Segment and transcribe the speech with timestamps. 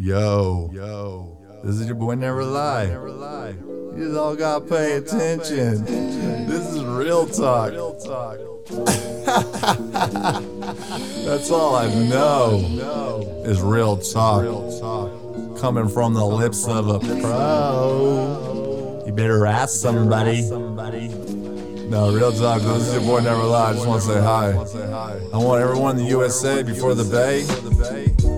[0.00, 2.86] Yo, yo, this is your boy Never Lie.
[2.86, 3.56] Never lie.
[3.96, 5.84] You all gotta pay attention.
[6.46, 7.72] This is real talk.
[11.26, 14.44] That's all I know is real talk.
[15.58, 19.02] Coming from the lips of a pro.
[19.04, 20.42] You better ask somebody.
[21.88, 22.62] No, real talk.
[22.62, 23.70] This is your boy Never Lie.
[23.70, 24.52] I just want to say hi.
[25.32, 27.44] I want everyone in the USA before the Bay.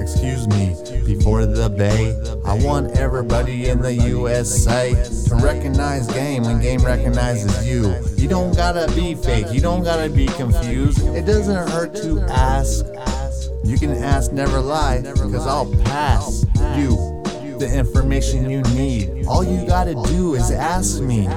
[0.01, 0.75] Excuse me,
[1.05, 2.17] before the Bay.
[2.45, 7.95] I want everybody in the USA to recognize game when game recognizes you.
[8.17, 9.47] You don't gotta be fake.
[9.53, 11.05] You don't gotta be confused.
[11.09, 12.87] It doesn't hurt to ask.
[13.63, 16.45] You can ask, never lie, because I'll pass
[16.77, 17.21] you
[17.59, 19.27] the information you need.
[19.27, 21.29] All you gotta do is ask me.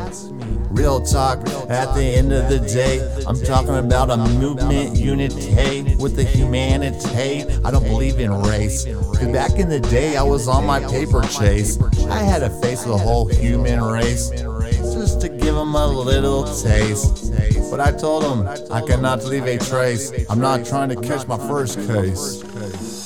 [0.71, 1.39] Real talk,
[1.70, 7.43] at the end of the day, I'm talking about a movement unity with the humanity.
[7.63, 8.85] I don't believe in race.
[9.31, 11.81] Back in the day, I was on my paper chase.
[12.07, 17.23] I had to face the whole human race just to give them a little taste.
[17.74, 20.12] But I told him I cannot leave a trace.
[20.29, 22.43] I'm not trying to catch my first case.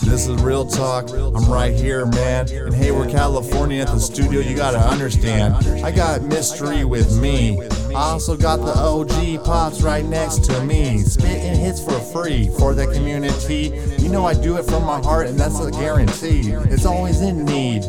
[0.02, 1.10] This is real talk.
[1.10, 2.52] I'm right here, man.
[2.52, 5.56] In Hayward, California at the studio, you gotta understand.
[5.86, 7.66] I got mystery with me.
[7.95, 10.98] I also got the OG pops right next to me.
[10.98, 13.72] Spitting hits for free for the community.
[14.00, 16.52] You know I do it from my heart, and that's a guarantee.
[16.52, 17.86] It's always in need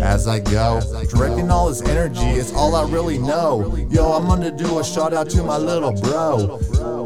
[0.00, 0.80] as I go.
[1.08, 3.76] Directing all this energy is all I really know.
[3.90, 6.58] Yo, I'm gonna do a shout out to my little bro.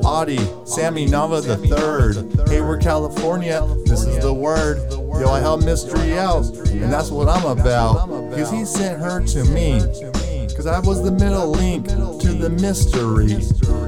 [0.04, 2.48] Audie, Sammy Nava the third.
[2.48, 4.78] Hayward, California, this is the word.
[5.20, 8.08] Yo, I help Mystery out, and that's what I'm about.
[8.34, 9.80] Cause he sent her to me.
[10.54, 13.40] Cause I was the middle link to the mystery.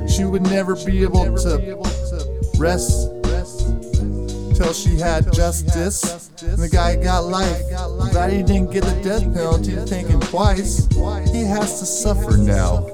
[0.08, 3.11] She would never be able to rest
[4.54, 6.30] till she had justice.
[6.42, 7.62] And the guy got life.
[7.76, 10.86] I'm glad he didn't get the death penalty thinking twice.
[11.32, 12.88] He has to suffer now.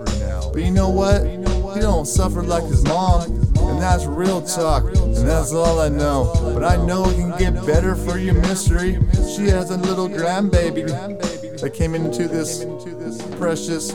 [0.52, 1.22] But you know what?
[1.74, 3.22] He don't suffer like his mom.
[3.58, 4.84] And that's real talk.
[4.84, 6.32] And that's all I know.
[6.54, 8.98] But I know it can get better for you, mystery.
[9.36, 10.88] She has a little grandbaby
[11.60, 12.64] that came into this
[13.36, 13.92] precious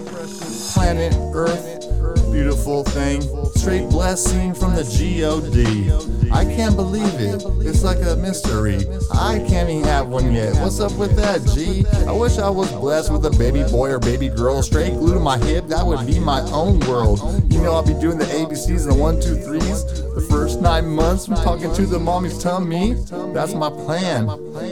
[0.74, 1.93] planet Earth.
[2.34, 3.22] Beautiful thing.
[3.56, 5.92] Straight blessing from the G-O-D.
[6.32, 7.44] I can't believe it.
[7.66, 8.88] It's like a mystery.
[9.14, 10.56] I can't even have one yet.
[10.56, 11.86] What's up with that, G?
[12.08, 15.20] I wish I was blessed with a baby boy or baby girl straight glued to
[15.20, 15.68] my hip.
[15.68, 17.20] That would be my own world.
[17.54, 19.86] You know, I'll be doing the ABCs and the one, two, threes.
[20.16, 22.96] The first nine months, I'm talking to the mommies, tell me.
[23.34, 24.28] That's my plan.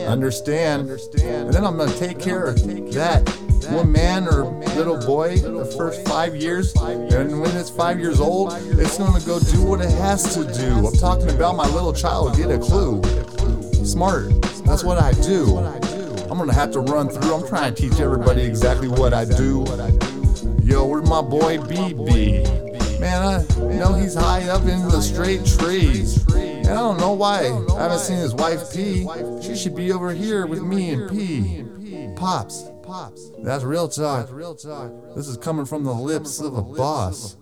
[0.07, 0.89] Understand.
[0.89, 2.55] And then I'm gonna take care of
[2.93, 4.45] that one man or
[4.75, 9.39] little boy the first five years, and when it's five years old, it's gonna go
[9.39, 10.87] do what it has to do.
[10.87, 13.01] I'm talking about my little child, get a clue.
[13.85, 14.29] Smart,
[14.65, 15.57] that's what I do.
[16.29, 19.65] I'm gonna have to run through, I'm trying to teach everybody exactly what I do.
[20.63, 22.99] Yo, where's my boy BB?
[22.99, 23.43] Man, I
[23.75, 26.23] know he's high up in the straight trees.
[26.33, 29.07] And I don't know why I haven't seen his wife P.
[29.41, 31.65] She should be over here with me and P.
[32.15, 32.69] Pops.
[32.91, 33.31] Pops.
[33.41, 34.19] That's real talk.
[34.19, 34.91] That's real talk.
[35.15, 37.37] This is coming from the lips of a boss.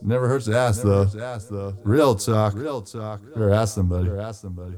[0.00, 1.76] Never hurts to ask though.
[1.84, 2.54] Real talk.
[2.54, 3.20] Real talk.
[3.36, 4.08] Or ask somebody.
[4.08, 4.76] Or ask somebody.